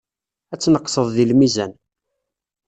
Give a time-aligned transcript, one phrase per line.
[0.53, 1.73] Ad tneqseḍ deg lmizan.